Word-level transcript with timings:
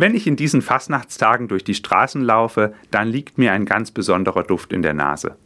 Wenn 0.00 0.14
ich 0.14 0.26
in 0.26 0.36
diesen 0.36 0.62
Fastnachtstagen 0.62 1.46
durch 1.46 1.62
die 1.62 1.74
Straßen 1.74 2.22
laufe, 2.22 2.72
dann 2.90 3.06
liegt 3.06 3.36
mir 3.36 3.52
ein 3.52 3.66
ganz 3.66 3.90
besonderer 3.90 4.44
Duft 4.44 4.72
in 4.72 4.80
der 4.80 4.94
Nase. 4.94 5.36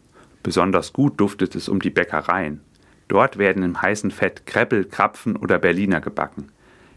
Besonders 0.44 0.92
gut 0.92 1.18
duftet 1.18 1.56
es 1.56 1.68
um 1.68 1.80
die 1.80 1.90
Bäckereien. 1.90 2.60
Dort 3.08 3.36
werden 3.36 3.64
im 3.64 3.82
heißen 3.82 4.12
Fett 4.12 4.46
Kreppel, 4.46 4.84
Krapfen 4.84 5.34
oder 5.34 5.58
Berliner 5.58 6.00
gebacken. 6.00 6.52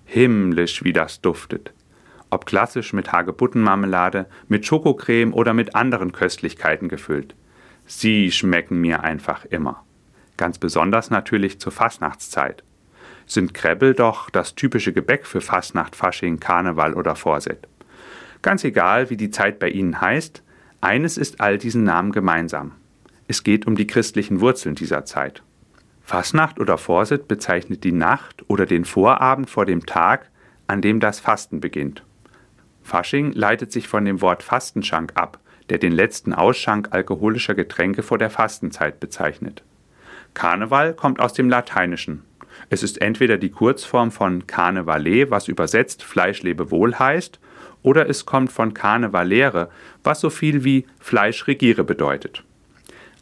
Himmlisch, 0.06 0.84
wie 0.84 0.94
das 0.94 1.20
duftet. 1.22 1.74
Ob 2.30 2.46
klassisch 2.46 2.94
mit 2.94 3.12
Hagebuttenmarmelade, 3.12 4.28
mit 4.48 4.68
Schokocreme 4.68 5.34
oder 5.34 5.56
mit 5.56 5.76
anderen 5.76 6.12
Köstlichkeiten 6.12 6.90
gefüllt. 6.90 7.34
Sie 7.88 8.32
schmecken 8.32 8.80
mir 8.82 9.02
einfach 9.02 9.46
immer. 9.46 9.84
Ganz 10.38 10.60
besonders 10.60 11.10
natürlich 11.10 11.60
zur 11.60 11.72
Fastnachtszeit. 11.72 12.64
Sind 13.28 13.54
Krebbel 13.54 13.94
doch 13.94 14.30
das 14.32 14.56
typische 14.56 14.94
Gebäck 14.94 15.28
für 15.28 15.42
Fastnacht, 15.42 15.96
Fasching, 15.96 16.40
Karneval 16.40 16.94
oder 16.94 17.16
Vorset. 17.16 17.68
Ganz 18.42 18.64
egal, 18.64 19.10
wie 19.10 19.18
die 19.18 19.30
Zeit 19.30 19.60
bei 19.60 19.70
Ihnen 19.70 20.02
heißt, 20.02 20.42
eines 20.82 21.18
ist 21.18 21.40
all 21.42 21.58
diesen 21.58 21.84
Namen 21.84 22.12
gemeinsam. 22.12 22.72
Es 23.28 23.44
geht 23.44 23.68
um 23.68 23.76
die 23.76 23.88
christlichen 23.88 24.40
Wurzeln 24.40 24.76
dieser 24.76 25.06
Zeit. 25.06 25.44
Fastnacht 26.02 26.60
oder 26.60 26.78
Vorsit 26.78 27.28
bezeichnet 27.28 27.84
die 27.84 27.92
Nacht 27.92 28.46
oder 28.48 28.66
den 28.66 28.86
Vorabend 28.86 29.50
vor 29.50 29.66
dem 29.66 29.86
Tag, 29.86 30.30
an 30.66 30.82
dem 30.82 31.02
das 31.02 31.20
Fasten 31.20 31.60
beginnt. 31.60 32.04
Fasching 32.82 33.34
leitet 33.34 33.74
sich 33.74 33.90
von 33.90 34.06
dem 34.06 34.22
Wort 34.22 34.44
Fastenschank 34.44 35.12
ab, 35.16 35.40
der 35.70 35.78
den 35.78 35.92
letzten 35.92 36.34
Ausschank 36.34 36.90
alkoholischer 36.92 37.56
Getränke 37.56 38.04
vor 38.04 38.18
der 38.18 38.30
Fastenzeit 38.30 39.02
bezeichnet. 39.02 39.64
Karneval 40.34 40.94
kommt 40.94 41.20
aus 41.20 41.34
dem 41.34 41.50
Lateinischen. 41.50 42.24
Es 42.70 42.84
ist 42.84 43.02
entweder 43.02 43.38
die 43.38 43.50
Kurzform 43.50 44.12
von 44.12 44.48
Carnevale, 44.48 45.32
was 45.32 45.48
übersetzt 45.48 46.04
Fleisch 46.04 46.44
lebe 46.44 46.72
wohl 46.72 46.96
heißt, 46.98 47.40
oder 47.84 48.10
es 48.10 48.26
kommt 48.26 48.52
von 48.52 48.74
Carnevalere, 48.74 49.70
was 50.04 50.20
so 50.20 50.30
viel 50.30 50.64
wie 50.64 50.86
Fleisch 51.00 51.48
regiere 51.48 51.84
bedeutet. 51.84 52.44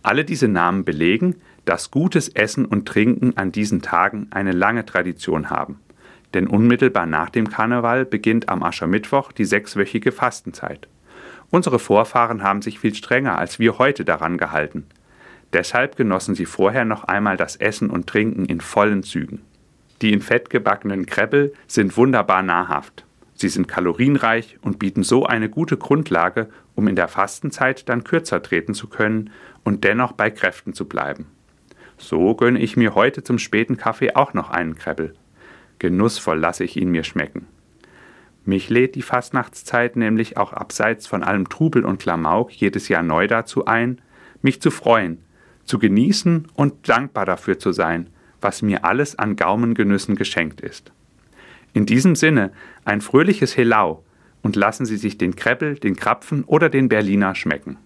Alle 0.02 0.26
diese 0.26 0.48
Namen 0.48 0.86
belegen, 0.86 1.36
dass 1.66 1.92
gutes 1.92 2.30
Essen 2.30 2.66
und 2.66 2.88
Trinken 2.88 3.38
an 3.38 3.52
diesen 3.52 3.82
Tagen 3.82 4.28
eine 4.32 4.52
lange 4.52 4.86
Tradition 4.86 5.50
haben. 5.50 5.80
Denn 6.34 6.48
unmittelbar 6.48 7.06
nach 7.06 7.30
dem 7.30 7.50
Karneval 7.50 8.06
beginnt 8.06 8.50
am 8.50 8.62
Aschermittwoch 8.64 9.32
die 9.32 9.46
sechswöchige 9.46 10.12
Fastenzeit. 10.12 10.88
Unsere 11.50 11.80
Vorfahren 11.80 12.44
haben 12.44 12.62
sich 12.62 12.80
viel 12.80 12.94
strenger 12.94 13.38
als 13.38 13.60
wir 13.60 13.78
heute 13.78 14.06
daran 14.06 14.38
gehalten. 14.38 14.86
Deshalb 15.54 15.96
genossen 15.96 16.36
sie 16.36 16.46
vorher 16.46 16.86
noch 16.86 17.04
einmal 17.06 17.38
das 17.38 17.56
Essen 17.56 17.90
und 17.90 18.08
Trinken 18.08 18.46
in 18.46 18.62
vollen 18.62 19.04
Zügen. 19.04 19.42
Die 20.02 20.12
in 20.12 20.22
Fett 20.22 20.50
gebackenen 20.50 21.06
Kreppel 21.06 21.54
sind 21.68 21.96
wunderbar 21.96 22.42
nahrhaft. 22.42 23.06
Sie 23.36 23.50
sind 23.50 23.68
kalorienreich 23.68 24.58
und 24.62 24.80
bieten 24.80 25.04
so 25.04 25.26
eine 25.26 25.50
gute 25.50 25.78
Grundlage, 25.78 26.50
um 26.74 26.88
in 26.88 26.96
der 26.96 27.08
Fastenzeit 27.08 27.88
dann 27.90 28.04
kürzer 28.04 28.42
treten 28.42 28.74
zu 28.74 28.88
können 28.88 29.32
und 29.64 29.84
dennoch 29.84 30.14
bei 30.14 30.30
Kräften 30.30 30.74
zu 30.74 30.86
bleiben. 30.86 31.28
So 31.98 32.36
gönne 32.36 32.60
ich 32.60 32.78
mir 32.78 32.96
heute 32.96 33.24
zum 33.24 33.40
späten 33.40 33.78
Kaffee 33.78 34.16
auch 34.16 34.34
noch 34.34 34.50
einen 34.50 34.76
Kreppel. 34.76 35.14
Genussvoll 35.80 36.40
lasse 36.40 36.64
ich 36.64 36.78
ihn 36.78 36.90
mir 36.90 37.04
schmecken. 37.04 37.48
Mich 38.46 38.70
lädt 38.70 38.96
die 38.96 39.02
Fastnachtszeit 39.02 39.96
nämlich 39.96 40.38
auch 40.38 40.54
abseits 40.54 41.08
von 41.08 41.24
allem 41.24 41.50
Trubel 41.50 41.84
und 41.84 42.00
Klamauk 42.00 42.52
jedes 42.52 42.90
Jahr 42.90 43.02
neu 43.02 43.28
dazu 43.28 43.66
ein, 43.66 44.00
mich 44.42 44.62
zu 44.62 44.72
freuen, 44.72 45.18
zu 45.66 45.80
genießen 45.80 46.48
und 46.54 46.88
dankbar 46.88 47.26
dafür 47.26 47.60
zu 47.60 47.72
sein, 47.72 48.10
was 48.42 48.62
mir 48.62 48.86
alles 48.86 49.18
an 49.18 49.36
Gaumengenüssen 49.36 50.16
geschenkt 50.16 50.62
ist. 50.62 50.92
In 51.74 51.86
diesem 51.86 52.16
Sinne 52.16 52.52
ein 52.86 53.02
fröhliches 53.02 53.58
Helau 53.58 54.04
und 54.42 54.56
lassen 54.56 54.86
Sie 54.86 54.98
sich 54.98 55.18
den 55.18 55.36
Kreppel, 55.36 55.76
den 55.76 55.96
Krapfen 55.96 56.44
oder 56.44 56.70
den 56.70 56.88
Berliner 56.88 57.36
schmecken. 57.36 57.78